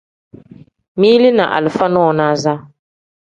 [0.95, 2.67] Mili ni alifa nonaza.